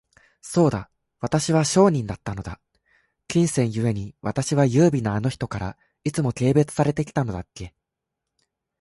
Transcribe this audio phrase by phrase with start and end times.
[0.41, 2.59] そうだ、私は商人だったのだ。
[3.27, 7.75] 金銭ゆえに、私は優美なあの人から、いつも軽蔑されて来たのだっけ。